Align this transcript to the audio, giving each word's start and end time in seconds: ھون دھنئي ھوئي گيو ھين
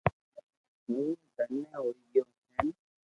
ھون 0.85 1.05
دھنئي 1.35 1.61
ھوئي 1.81 1.99
گيو 2.11 2.25
ھين 2.53 2.67